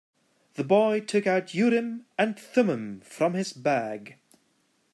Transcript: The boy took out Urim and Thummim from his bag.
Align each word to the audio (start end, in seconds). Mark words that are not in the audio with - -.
The 0.55 0.63
boy 0.63 1.01
took 1.01 1.27
out 1.27 1.53
Urim 1.53 2.07
and 2.17 2.35
Thummim 2.35 3.01
from 3.01 3.35
his 3.35 3.53
bag. 3.53 4.17